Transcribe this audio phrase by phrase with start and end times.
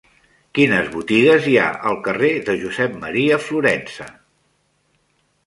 [0.59, 3.23] Quines botigues hi ha al carrer de Josep M.
[3.51, 4.09] Florensa?